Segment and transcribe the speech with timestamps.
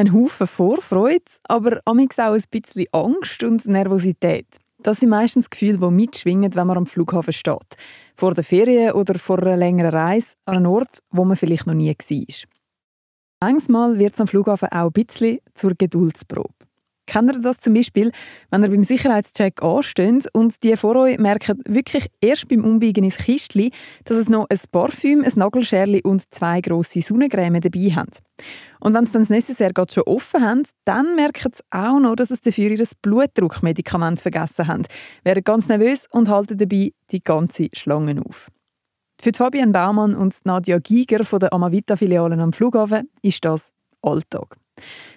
[0.00, 4.46] Ein Haufen Vorfreude, aber auch ein bisschen Angst und Nervosität.
[4.82, 7.76] Das sind meistens Gefühle, die mitschwingen, wenn man am Flughafen steht.
[8.14, 11.74] Vor der Ferien oder vor einer längeren Reise an einem Ort, wo man vielleicht noch
[11.74, 12.34] nie war.
[13.42, 16.54] Manchmal wird es am Flughafen auch ein bisschen zur Geduldsprobe.
[17.04, 18.10] Kennt ihr das zum Beispiel,
[18.50, 23.18] wenn ihr beim Sicherheitscheck ansteht und die vor euch merken wirklich erst beim Umbiegen ins
[23.18, 23.70] Kistchen,
[24.04, 28.12] dass es noch ein Parfüm, ein Nagelscherli und zwei grosse Sonnencreme dabei haben.
[28.80, 32.16] Und wenn sie dann das Necessaire gerade schon offen haben, dann merken sie auch noch,
[32.16, 34.86] dass sie dafür ihr Blutdruckmedikament vergessen haben,
[35.22, 38.50] werden ganz nervös und halten dabei die ganze Schlange auf.
[39.20, 44.56] Für Fabian Baumann und Nadja Giger von der Amavita-Filialen am Flughafen ist das Alltag.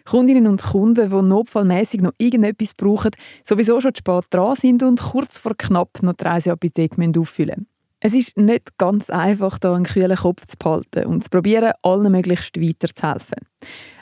[0.06, 3.12] Kundinnen und Kunden, die notfallmäßig noch irgendetwas brauchen,
[3.44, 7.73] sowieso schon zu spät dran sind und kurz vor knapp noch die Reiseapotheke auffüllen müssen.
[8.06, 12.12] Es ist nicht ganz einfach, da einen kühlen Kopf zu behalten und zu probieren, allen
[12.12, 13.38] möglichst weiterzuhelfen.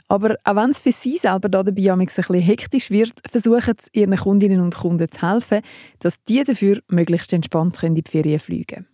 [0.07, 3.99] Aber auch wenn es für sie selber da dabei ein bisschen hektisch wird, versuchen sie
[3.99, 5.61] ihren Kundinnen und Kunden zu helfen,
[5.99, 8.87] dass die dafür möglichst entspannt in die Ferien fliegen können.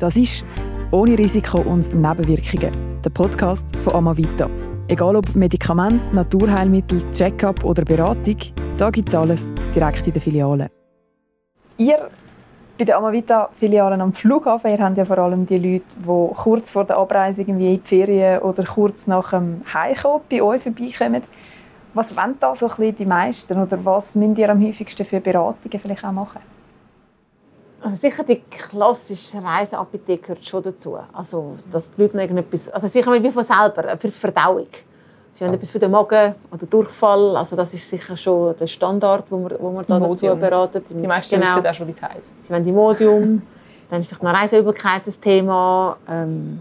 [0.00, 0.44] Das ist
[0.90, 4.50] «Ohne Risiko und Nebenwirkungen», der Podcast von Amavita.
[4.88, 8.38] Egal ob Medikament, Naturheilmittel, Check-up oder Beratung,
[8.78, 10.70] da gibt es alles direkt in der Filiale.
[11.76, 12.10] Ihr
[12.78, 16.84] bei der Amavita-Filialen am Flughafen, ihr habt ja vor allem die Leute, die kurz vor
[16.84, 21.22] der Abreise irgendwie in die Ferien oder kurz nach dem Heimkommen bei euch vorbeikommen.
[21.94, 25.20] Was wollen da so ein bisschen die meisten oder was müsst ihr am häufigsten für
[25.20, 26.40] Beratungen vielleicht auch machen?
[27.80, 30.98] Also sicher die klassische Reiseapotheke gehört schon dazu.
[31.12, 34.68] Also, dass die Leute noch irgendetwas, also sicher wie von selber, für die Verdauung.
[35.38, 37.36] Sie haben etwas für den Magen oder Durchfall.
[37.36, 40.82] Also das ist sicher schon der Standard, wo man, wo man da dazu beraten.
[40.90, 41.54] Die meisten genau.
[41.54, 42.44] wissen auch schon, wie es heisst.
[42.44, 43.40] Sie haben die Modium.
[43.88, 45.96] dann ist vielleicht noch Reiseübelkeit das Thema.
[46.10, 46.60] Ähm,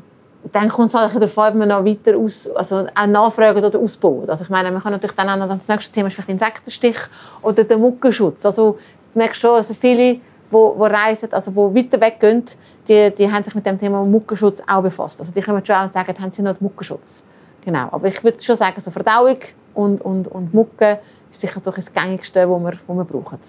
[0.51, 3.79] dann kommt es halt darauf an, ob man noch weiter aus, also auch nachfragen oder
[3.79, 4.29] ausbaut.
[4.29, 6.97] Also ich meine, man kann natürlich dann auch noch, das nächste Thema ist vielleicht Insektenstich
[7.41, 8.45] oder der Muckenschutz.
[8.45, 8.77] Also
[9.11, 10.19] du merkst schon, also viele
[10.51, 12.45] wo, wo reisen, also wo weiter weg gehen,
[12.87, 15.19] die, die haben sich mit dem Thema Muckenschutz auch befasst.
[15.19, 17.23] Also die kommen schon auch und sagen, haben sie noch Muckenschutz?
[17.67, 17.89] Genau.
[17.91, 19.39] Aber ich würde schon sagen, so Verdauung
[19.73, 23.39] und, und, und Mucke ist sicher so das Gängigste, was wir, was wir brauchen.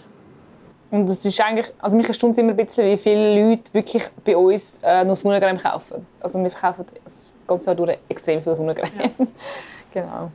[0.90, 4.36] Und das ist eigentlich, also mich erstaunt immer ein bisschen, wie viele Leute wirklich bei
[4.36, 6.04] uns äh, noch Sonnencreme kaufen.
[6.18, 8.90] Also wir verkaufen das ganze Jahr durch extrem viel Sonnencreme.
[8.98, 9.26] Ja.
[9.94, 10.30] genau.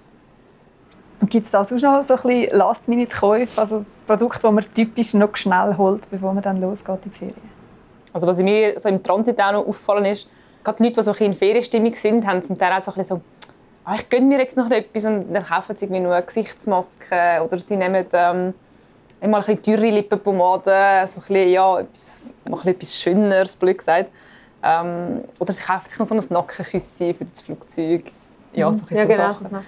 [1.27, 5.75] Gibt es da sonst noch so ein Last-Minute-Käufe, also Produkte, die man typisch noch schnell
[5.77, 7.50] holt, bevor man dann losgeht in die Ferien?
[8.13, 10.29] Also was mir so im Transit auch noch aufgefallen ist,
[10.63, 13.17] gerade die Leute, die so in Ferienstimmung sind, haben zum Teil auch so ein bisschen
[13.17, 13.21] so
[13.85, 17.41] ah, ich gönne mir jetzt noch etwas und dann kaufen sie irgendwie nur eine Gesichtsmaske
[17.44, 18.53] oder sie nehmen ähm,
[19.21, 24.09] einmal ein bisschen teure Lippenpomade, so ein bisschen, ja, etwas, mal etwas Schöneres, blöd gesagt.
[24.61, 28.11] Ähm, oder sie kaufen sich noch so ein Nackenküsschen für das Flugzeug.
[28.53, 29.33] Ja, so, ja, so genau.
[29.33, 29.66] Sachen.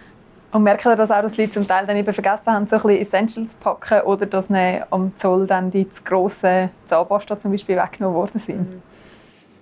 [0.52, 2.78] Und merken Sie das auch, dass die Leute zum Teil dann eben vergessen haben, so
[2.78, 4.50] ein bisschen Essentials zu packen oder dass
[4.90, 8.74] am Zoll dann die zu grossen Zahnpasta zum Beispiel weggenommen worden sind?
[8.74, 8.82] Mhm.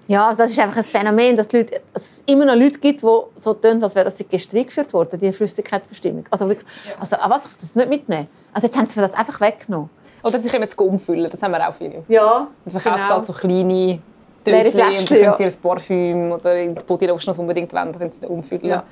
[0.07, 3.01] Ja, also das ist einfach ein Phänomen, dass, Leute, dass es immer noch Leute gibt,
[3.01, 6.25] die so tun, als wäre das gestrichen eingeführt worden, die Flüssigkeitsbestimmung.
[6.29, 6.93] Also, wirklich, ja.
[6.99, 8.27] also an was ich das nicht mitnehmen?
[8.53, 9.89] Also jetzt haben sie das einfach weggenommen.
[10.23, 12.03] Oder sie können es umfüllen, das haben wir auch viele.
[12.07, 13.15] Ja, Man verkauft genau.
[13.15, 13.99] halt so kleine
[14.45, 18.25] Döschen und dann können sie ihr Parfüm oder die Bodylotion, das unbedingt wollen, können sie
[18.25, 18.65] umfüllen.
[18.65, 18.83] Ja.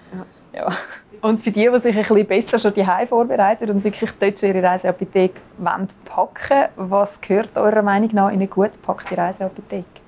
[0.54, 0.68] Ja.
[1.22, 4.50] Und für die, die sich ein bisschen besser schon die vorbereiten und wirklich dort schon
[4.50, 5.40] ihre Reiseapotheke
[6.04, 10.01] packen was gehört eurer Meinung nach in eine gut gepackte Reiseapotheke?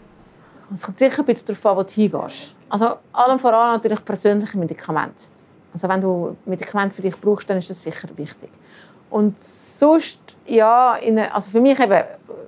[0.73, 2.55] Es kommt sicher ein bisschen darauf an, wo du hingehst.
[2.69, 5.25] Also allem voran natürlich persönliche Medikamente.
[5.71, 8.49] Also wenn du Medikamente für dich brauchst, dann ist das sicher wichtig.
[9.09, 12.03] Und sonst, ja, in, also für mich eben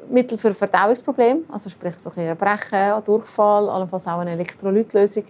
[0.09, 5.25] Mittel für Verdauungsprobleme, also sprich so ein Erbrechen, Durchfall, allenfalls auch eine Elektrolytlösung.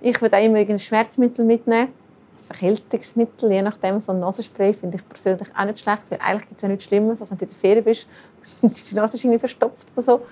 [0.00, 4.96] Ich würde auch immer ein Schmerzmittel mitnehmen, ein Verkältungsmittel, je nachdem, so ein Nasenspray finde
[4.96, 7.44] ich persönlich auch nicht schlecht, weil eigentlich gibt es ja nichts Schlimmes, als wenn du
[7.44, 8.06] in der Ferien bist
[8.62, 10.22] und die Nase ist irgendwie verstopft oder so.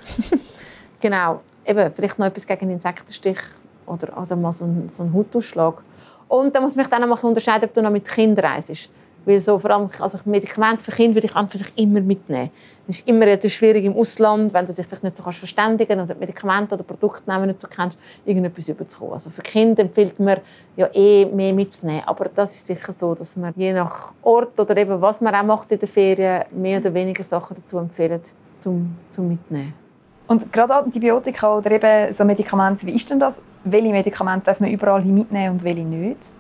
[1.00, 3.38] genau eben, vielleicht noch etwas gegen Insektenstich
[3.87, 5.82] oder, oder mal so einen, so einen Hautausschlag.
[6.28, 8.91] Und dann muss man dann noch unterscheiden, ob du noch mit Kindern reist.
[9.24, 12.51] Weil so vor allem also Medikamente für Kinder würde ich an für sich immer mitnehmen.
[12.89, 16.15] Es ist immer schwierig im Ausland, wenn du dich vielleicht nicht so kannst verständigen oder
[16.15, 19.15] Medikamente oder Produktnamen nicht so kennst, irgendetwas überzukommen.
[19.15, 20.39] Also für Kinder empfiehlt man
[20.77, 22.03] ja eh mehr mitzunehmen.
[22.06, 25.45] Aber das ist sicher so, dass man je nach Ort oder eben was man auch
[25.45, 29.74] macht in der Ferien mehr oder weniger Sachen dazu empfiehlt, zum, zum mitnehmen.
[30.30, 33.34] Und gerade Antibiotika oder eben so Medikamente, wie ist denn das?
[33.65, 36.30] Welche Medikamente darf man überall mitnehmen und welche nicht?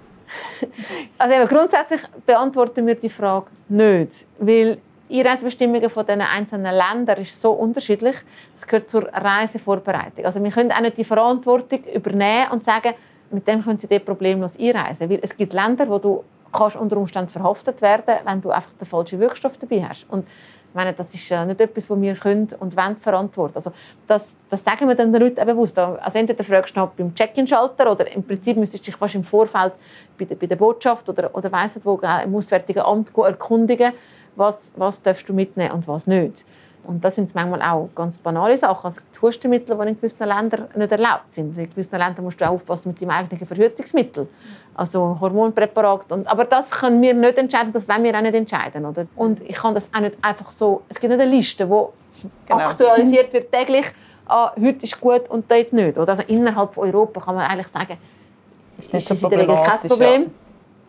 [1.18, 4.78] Also eben, grundsätzlich beantworten wir die Frage nicht, weil
[5.08, 8.14] die Einreisebestimmungen von den einzelnen Ländern ist so unterschiedlich.
[8.54, 10.24] Das gehört zur Reisevorbereitung.
[10.24, 12.94] Also wir können auch nicht die Verantwortung übernehmen und sagen,
[13.32, 15.10] mit dem können Sie dort problemlos einreisen.
[15.10, 16.22] Weil es gibt Länder, wo du
[16.52, 20.06] kannst unter Umständen verhaftet werden, wenn du einfach den falschen Wirkstoff dabei hast.
[20.08, 20.28] Und
[20.70, 23.56] ich meine, das ist äh, nicht etwas, was wir können und wollen verantworten.
[23.56, 23.72] Also
[24.06, 25.76] das, das sagen wir dann den Leuten bewusst.
[25.76, 29.24] Also entweder fragst du noch beim Check-in-Schalter oder im Prinzip müsstest du dich fast im
[29.24, 29.72] Vorfeld
[30.16, 33.92] bei der, bei der Botschaft oder, oder weiss nicht wo im Auswärtigen Amt erkundigen,
[34.36, 36.44] was, was darfst du mitnehmen und was nicht.
[36.84, 38.86] Und das sind manchmal auch ganz banale Sachen.
[38.86, 41.56] Also die Hustenmittel, die in gewissen Ländern nicht erlaubt sind.
[41.56, 44.28] In gewissen Ländern musst du auch aufpassen mit deinem eigenen Verhütungsmittel.
[44.74, 46.10] Also Hormonpräparat.
[46.10, 48.86] Und, aber das können wir nicht entscheiden, das wollen wir auch nicht entscheiden.
[48.86, 49.06] Oder?
[49.14, 50.82] Und ich kann das auch nicht einfach so...
[50.88, 52.64] Es gibt nicht eine Liste, die genau.
[52.64, 53.86] aktualisiert wird täglich.
[54.26, 55.98] Ah, heute ist gut und dort nicht.
[55.98, 56.08] Oder?
[56.08, 57.98] Also innerhalb von Europa kann man eigentlich sagen,
[58.78, 60.30] ist, ist das in der Regel kein Problem.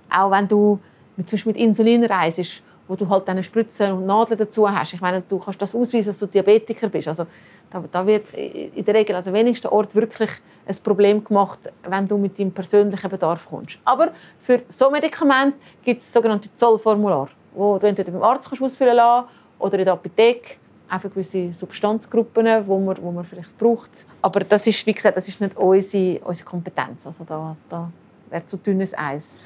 [0.10, 0.24] Ja.
[0.26, 0.80] Auch wenn du
[1.18, 2.62] zum Beispiel mit Insulin reist,
[2.92, 4.94] wo du halt eine Spritze und Nadeln dazu hast.
[4.94, 7.08] Ich meine, du kannst das ausweisen, dass du Diabetiker bist.
[7.08, 7.26] Also
[7.70, 10.30] da, da wird in der Regel, also wenigsten Ort wirklich
[10.66, 13.80] ein Problem gemacht, wenn du mit deinem persönlichen Bedarf kommst.
[13.86, 14.12] Aber
[14.42, 19.30] für so Medikamente gibt es sogenannte Zollformulare, wo du entweder beim Arzt kannst ausfüllen lassen
[19.58, 20.58] oder in der Apotheke
[20.90, 24.06] einfach gewisse Substanzgruppen, die man, wo man vielleicht braucht.
[24.22, 27.08] Aber das ist, wie gesagt, das ist nicht unsere, unsere Kompetenz.
[27.08, 27.90] Also da, da
[28.30, 29.40] wäre zu dünnes Eis.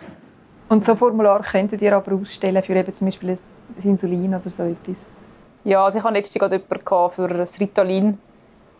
[0.67, 3.37] Und so Formular könntet ihr aber ausstellen für eben zum Beispiel
[3.75, 5.11] das Insulin oder so etwas?
[5.63, 8.17] Ja, also ich hatte letztens gerade jemanden für das Ritalin.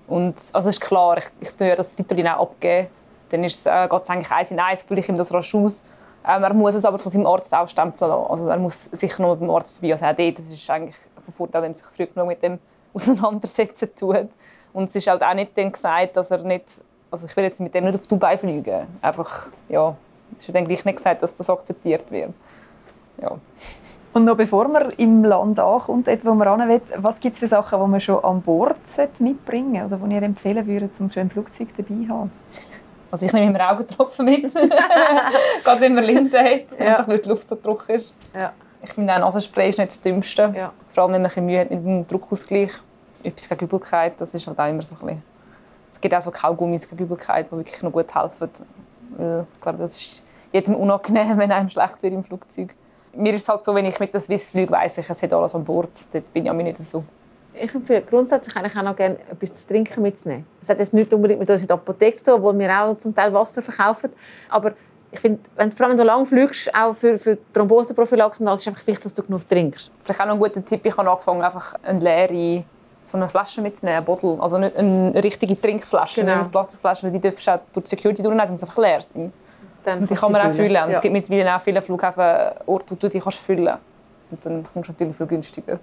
[0.07, 2.87] Und, also ist klar, ich, ich ja das Ritalin auch abgeben.
[3.29, 5.83] Dann ist, äh, geht es eigentlich eins in eins, fülle ich ihm das rasch aus.
[6.27, 8.31] Ähm, er muss es aber von seinem Arzt auch stempeln lassen.
[8.31, 9.91] Also er muss sicher noch beim Arzt vorbei.
[9.91, 12.59] Also auch das ist eigentlich von Vorteil, wenn er sich früh genug mit dem
[12.93, 14.29] auseinandersetzen tut.
[14.73, 16.83] Und es ist halt auch nicht dann gesagt, dass er nicht...
[17.11, 18.87] Also ich will jetzt mit dem nicht auf Dubai fliegen.
[19.01, 19.95] Einfach, ja,
[20.37, 22.33] es ist dann gleich nicht gesagt, dass das akzeptiert wird.
[23.21, 23.37] Ja.
[24.13, 27.47] Und noch bevor man im Land ankommt, dort, wo man will, was gibt es für
[27.47, 28.77] Sachen, die man schon an Bord
[29.19, 32.31] mitbringen sollte oder die ihr empfehlen würdet, um schon ein Flugzeug dabei zu haben?
[33.11, 34.53] Also ich nehme immer Augentropfen mit,
[35.63, 36.85] gerade wenn man Linsen hat, ja.
[36.85, 38.13] einfach weil die Luft so trocken ist.
[38.33, 38.53] Ja.
[38.83, 40.71] Ich finde auch Nasenspray ist nicht das Dümmste, ja.
[40.89, 42.71] vor allem wenn man ein Mühe hat mit dem Druckausgleich.
[43.23, 45.23] Etwas gegen Übelkeit, das ist halt auch immer so ein bisschen...
[45.91, 48.49] Es gibt auch so Kaugummis gegen Übelkeit, die wirklich noch gut helfen.
[49.13, 52.73] Ich glaube, das ist jedem unangenehm, wenn einem schlecht wird im Flugzeug.
[53.13, 55.33] Mir ist es halt so, wenn ich mit dem Swiss fliege, weiss ich, es hat
[55.33, 55.89] alles an Bord.
[56.11, 57.03] Dort bin ich auch nicht so.
[57.53, 60.45] Ich empfehle grundsätzlich eigentlich auch noch gerne etwas zu trinken mitzunehmen.
[60.61, 62.97] Es hat jetzt nicht unbedingt mit uns in der Apotheke zu tun, wo wir auch
[62.97, 64.11] zum Teil Wasser verkaufen.
[64.49, 64.73] Aber
[65.11, 68.67] ich finde, wenn, vor allem wenn du lang fliegst, auch für, für Thromboseprophylaxe ist es
[68.67, 69.89] einfach wichtig, dass du genug trinkst.
[70.03, 72.65] Vielleicht auch noch ein guter Tipp, ich habe angefangen, einfach eine leere
[73.05, 74.37] so eine Flasche mitzunehmen, eine Bottle.
[74.39, 76.33] Also nicht eine richtige Trinkflasche, genau.
[76.33, 79.01] nicht eine Plastikflasche, weil die dürfen auch durch die Security durchnehmen, sie muss einfach leer
[79.01, 79.31] sein.
[79.83, 80.83] Dann und die kann man auch füllen.
[80.83, 80.95] Und ja.
[80.95, 82.23] es gibt mittlerweile auch viele Flughäfen
[82.65, 83.75] Orte, wo du die kannst füllen
[84.31, 85.79] Und dann kommst du natürlich viel günstiger.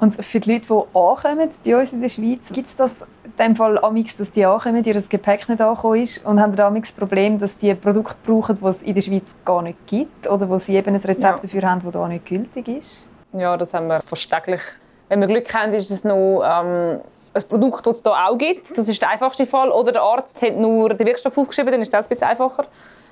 [0.00, 2.92] Und für die Leute, die ankommen bei uns in der Schweiz, gibt es das
[3.24, 6.90] in dem Fall amix, dass die ankommen, ihr Gepäck nicht angekommen ist und haben amix
[6.90, 10.48] das Problem, dass die Produkte brauchen, die es in der Schweiz gar nicht gibt oder
[10.48, 11.38] wo sie eben ein Rezept ja.
[11.38, 13.08] dafür haben, das da nicht gültig ist?
[13.32, 14.60] Ja, das haben wir fast täglich.
[15.08, 17.00] Wenn wir Glück haben, ist es noch ähm,
[17.34, 18.76] ein Produkt, das es hier auch gibt.
[18.76, 19.70] Das ist der einfachste Fall.
[19.70, 22.64] Oder der Arzt hat nur den Wirkstoff aufgeschrieben, dann ist es ein bisschen einfacher.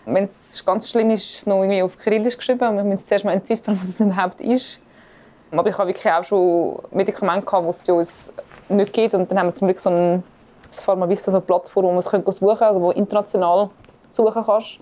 [0.04, 2.76] Wenn es ganz schlimm ist, ist es noch irgendwie auf Kyrillisch geschrieben.
[2.76, 4.80] Wir müssen zuerst mal entziffern, was es überhaupt ist.
[5.50, 8.32] Aber ich habe wirklich auch schon Medikamente gehabt, die es bei uns
[8.68, 9.14] nicht gibt.
[9.14, 10.22] Und dann haben wir zum Glück so ein
[10.70, 12.24] Pharmavista, so eine Plattform, wo man es suchen
[12.58, 13.70] kann, also wo international
[14.08, 14.80] suchen kannst.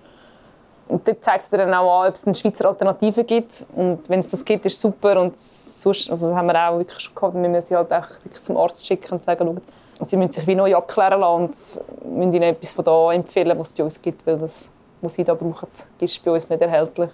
[0.91, 3.65] Und dort zeigt es dir dann auch an, ob es eine Schweizer Alternative gibt.
[3.77, 5.21] Und wenn es das gibt, ist es super.
[5.21, 7.35] Und sonst, also das haben wir auch wirklich schon gehabt.
[7.35, 10.47] Wir müssen sie halt auch wirklich zum Arzt schicken und sagen, schau, sie müssen sich
[10.49, 14.03] wie neu abklären lassen und müssen ihnen etwas von da empfehlen, was es bei uns
[14.03, 14.69] gibt, weil das,
[15.01, 15.69] was sie da brauchen,
[16.01, 17.11] ist bei uns nicht erhältlich.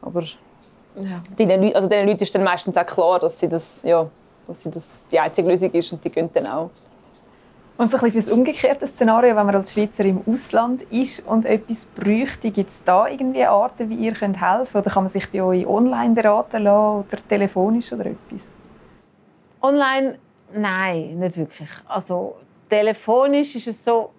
[0.00, 1.22] Aber ja.
[1.38, 4.08] den, also Leuten ist dann meistens auch klar, dass, sie das, ja,
[4.48, 6.70] dass sie das die einzige Lösung ist und die gehen dann auch.
[7.78, 11.26] Und so ein bisschen für das umgekehrte Szenario, wenn man als Schweizer im Ausland ist
[11.26, 14.74] und etwas bräuchte, gibt es da irgendwie Arten, wie ihr helfen könnt?
[14.74, 18.52] Oder kann man sich bei euch online beraten lassen oder telefonisch oder etwas?
[19.62, 20.18] Online?
[20.54, 21.70] Nein, nicht wirklich.
[21.88, 22.36] Also
[22.68, 24.10] telefonisch ist es so,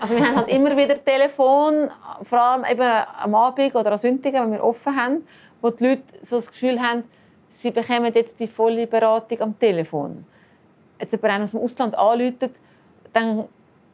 [0.00, 1.90] also wir haben halt immer wieder Telefon,
[2.22, 5.26] vor allem eben am Abend oder am Sonntag, wenn wir offen haben,
[5.60, 7.04] wo die Leute so das Gefühl haben,
[7.50, 10.24] sie bekommen jetzt die volle Beratung am Telefon
[11.00, 12.50] jetzt jemand aus dem Ausland anruft,
[13.12, 13.44] dann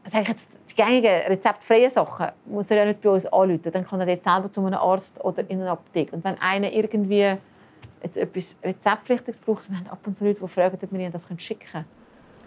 [0.04, 3.70] sage ich jetzt, die gängigen rezeptfreien Sachen muss er ja nicht bei uns anrufen.
[3.72, 6.16] Dann kann er jetzt selber zu einem Arzt oder in eine Apotheke.
[6.16, 7.36] Und wenn einer irgendwie
[8.02, 11.12] jetzt etwas Rezeptpflichtiges braucht, wir haben ab und zu Leute, die fragen, ob wir ihnen
[11.12, 11.84] das schicken können.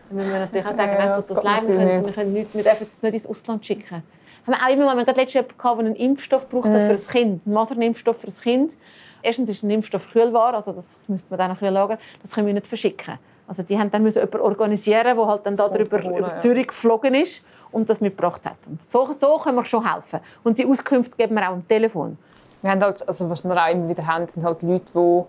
[0.09, 2.53] Dann müssen wir natürlich auch sagen, ja, das, das Leid, wir, können, wir, können nicht,
[2.53, 3.95] wir dürfen es nicht ins Ausland schicken.
[3.95, 4.03] Haben
[4.45, 6.73] wir auch immer mal, wir hatten letztens jemanden, der einen Impfstoff braucht mhm.
[6.73, 8.73] für ein Kind, einen Masernimpfstoff für ein Kind.
[9.21, 11.97] Erstens ist ein Impfstoff Kühlware, also das, das müsste man dann noch lagern.
[12.21, 13.19] Das können wir nicht verschicken.
[13.47, 17.43] Also die haben dann müssen jemanden organisieren, der halt dann darüber über Zürich geflogen ist
[17.71, 18.57] und das mitgebracht hat.
[18.67, 20.19] Und so, so können wir schon helfen.
[20.43, 22.17] Und die Auskünfte geben wir auch am Telefon.
[22.61, 25.23] Wir haben halt, also was wir auch immer wieder haben, sind halt Leute, die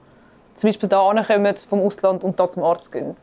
[0.55, 3.15] zum Beispiel da kommen vom Ausland und da zum Arzt gehen.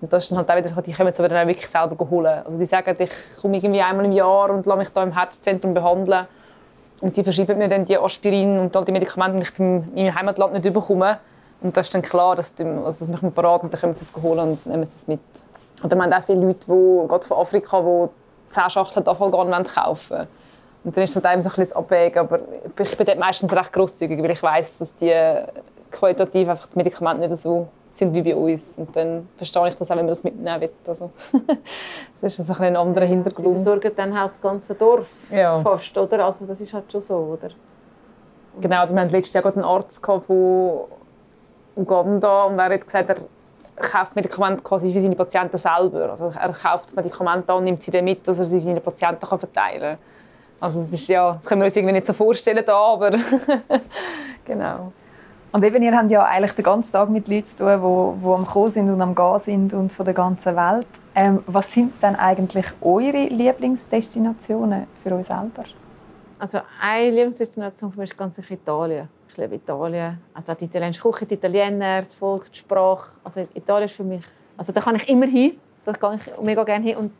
[0.00, 2.08] Und das ist dann halt auch wieder, die kommen es aber dann auch wirklich selber
[2.08, 2.42] holen.
[2.44, 3.10] Also die sagen, ich
[3.42, 6.26] komme irgendwie einmal im Jahr und lasse mich da im Herzzentrum behandeln.
[7.02, 10.14] Und die verschreiben mir dann die Aspirin und all die Medikamente, die ich in meinem
[10.14, 11.18] Heimatland nicht bekomme.
[11.62, 13.94] Und das ist dann klar, dass die, also das machen wir parat und dann können
[13.94, 15.20] sie es holen und nehmen es mit.
[15.82, 18.08] Und dann haben auch viele Leute, die, gerade von Afrika, die
[18.54, 20.28] 10 Schachteln Tafelgarn kaufen wollen.
[20.82, 22.18] Und dann ist es halt eben so ein bisschen Abwägen.
[22.18, 22.40] Aber
[22.78, 25.14] ich bin dort meistens recht grosszügig, weil ich weiß, dass die
[25.90, 28.78] qualitativ einfach die Medikamente nicht so sind wie bei uns.
[28.78, 30.70] Und dann verstehe ich das auch, wenn man das mitnehmen will.
[30.86, 31.10] Also,
[32.20, 33.48] das ist also ein, ein anderer Hintergrund.
[33.48, 35.60] Die versorgen dann auch das ganze Dorf ja.
[35.60, 36.24] fast, oder?
[36.24, 37.50] Also das ist halt schon so, oder?
[38.54, 40.22] Und genau, wir hatten letztes Jahr einen Arzt von
[41.80, 43.16] Uganda und er hat gesagt, er
[43.80, 46.10] kauft Medikamente quasi für seine Patienten selber.
[46.10, 48.80] Also er kauft das Medikament an und nimmt sie dann mit, dass er sie seinen
[48.80, 49.98] Patienten verteilen kann.
[50.60, 53.10] Also das, ist, ja, das können wir uns irgendwie nicht so vorstellen, da, aber
[54.44, 54.92] genau.
[55.52, 58.32] Und eben, ihr habt ja eigentlich den ganzen Tag mit Leuten zu tun, die, die
[58.32, 60.86] am Kommen sind und am Gehen sind und von der ganzen Welt.
[61.14, 65.64] Ähm, was sind denn eigentlich eure Lieblingsdestinationen für euch selber?
[66.38, 69.08] Also eine Lieblingsdestination für mich ist ganz sicher Italien.
[69.30, 70.18] Ich liebe Italien.
[70.34, 73.12] Also die italienische Küche, die Italiener, das Volk, die Sprache.
[73.22, 74.24] Also Italien ist für mich...
[74.56, 75.58] Also da kann ich immer hin.
[75.84, 76.96] Da gehe ich mega gerne hin.
[76.96, 77.12] Und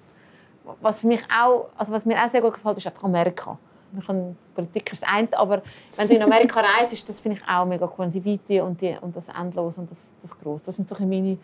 [0.81, 3.57] was, für mich auch, also was mir auch sehr gut gefällt, ist einfach Amerika.
[3.93, 5.63] Man kann Politik ist ein, aber
[5.97, 8.09] wenn du in Amerika reist, das finde ich auch mega cool.
[8.09, 10.67] Die Weite und, die, und das Endlos und das, das Grosse.
[10.67, 11.39] Das sind so meine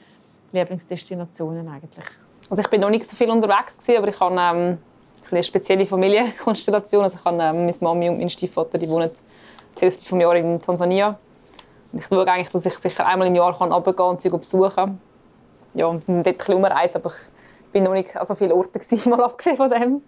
[0.52, 2.06] Lieblingsdestinationen eigentlich.
[2.50, 4.78] Also ich bin noch nicht so viel unterwegs gewesen, aber ich habe ähm,
[5.30, 7.04] eine spezielle Familienkonstellation.
[7.04, 9.10] Also ich habe ähm, meine Mami und mein Stiefvater, die wohnen
[9.76, 11.18] die Hälfte des Jahres in Tansania.
[11.92, 15.00] Und ich schaue eigentlich, dass ich sicher einmal im Jahr kann runtergehen und sie besuchen
[15.74, 18.78] Ja, und dort ein bisschen umreisen, aber ich bin noch nicht an so vielen Orten
[18.78, 20.02] gewesen, mal abgesehen von dem.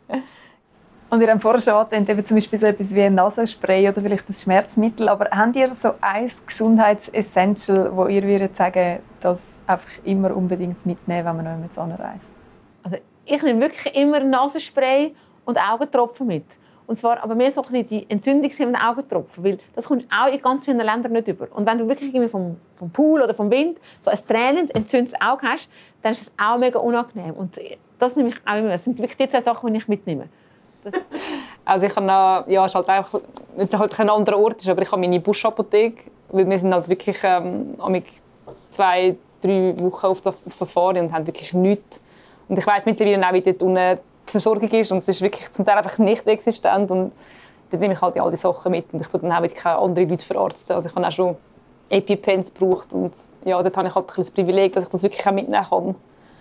[1.11, 4.03] Und ihr habt vorher schon angetönt, eben zum Beispiel so etwas wie ein Nasenspray oder
[4.03, 5.09] vielleicht ein Schmerzmittel.
[5.09, 11.25] Aber habt ihr so ein Gesundheitsessential, wo ihr würdet sagen, das einfach immer unbedingt mitnehmen,
[11.25, 12.31] wenn man noch mit anreist?
[12.83, 15.15] Also ich nehme wirklich immer Nasenspray
[15.47, 16.45] und Augentropfen mit.
[16.89, 20.65] Und zwar aber mehr so ein die entzündungshemmenden Augentropfen, weil das kommt auch in ganz
[20.65, 21.47] vielen Ländern nicht über.
[21.55, 25.21] Und wenn du wirklich irgendwie vom, vom Pool oder vom Wind so ein tränendes, entzündetes
[25.21, 25.69] Auge hast,
[26.03, 27.35] dann ist das auch mega unangenehm.
[27.35, 27.57] Und
[27.99, 28.71] das nehme ich auch immer.
[28.71, 30.31] Das sind wirklich die zwei Sachen, die ich mitnehme.
[31.67, 32.07] also ich habe
[32.51, 33.21] ja, es ist halt einfach,
[33.59, 36.89] es ist halt ein anderer Ort, aber ich habe meine Buschapotheke, weil wir sind halt
[36.89, 37.77] wirklich ähm,
[38.71, 42.01] zwei, drei Wochen auf Safari und haben wirklich nichts.
[42.49, 45.51] Und ich weiß mittlerweile auch, wie dort unten die Versorgung ist und es ist wirklich
[45.51, 47.13] zum Teil einfach nicht existent und
[47.71, 50.09] dann nehme ich halt all die Sachen mit und ich tue dann auch keine anderen
[50.09, 50.77] Leute verarzten.
[50.77, 51.37] Also ich habe auch schon
[51.91, 53.13] EpiPens gebraucht und
[53.45, 55.95] ja, dort habe ich halt ein das Privileg, dass ich das wirklich auch mitnehmen kann.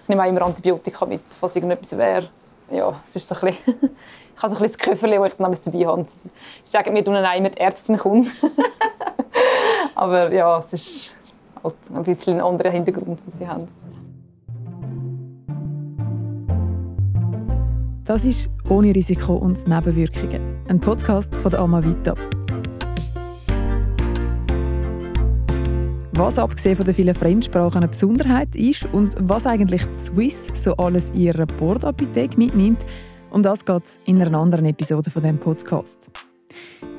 [0.04, 2.30] Ich nehme auch immer Antibiotika mit, falls irgendetwas wäre.
[2.72, 3.90] Ja, es ist so ein bisschen
[4.38, 6.06] ich habe so ein bisschen das Köfferchen, das ich dann dabei habe.
[6.06, 6.30] Sie
[6.64, 8.28] sagen mir, dass ich mit Ärzten komme.
[9.96, 11.14] Aber ja, es ist
[11.64, 13.68] halt ein bisschen ein anderer Hintergrund, den sie haben.
[18.08, 22.16] Das ist «Ohne Risiko und Nebenwirkungen», ein Podcast von der Amavita.
[26.14, 30.74] Was abgesehen von den vielen Fremdsprachen eine Besonderheit ist und was eigentlich die Swiss so
[30.78, 32.86] alles in ihrer Bordapotheke mitnimmt,
[33.32, 36.10] um das geht es in einer anderen Episode von dem Podcast.